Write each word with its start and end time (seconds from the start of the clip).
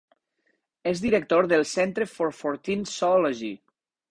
És 0.91 1.03
director 1.03 1.49
del 1.53 1.67
Centre 1.73 2.09
for 2.17 2.35
Fortean 2.39 2.85
Zoology. 2.97 3.53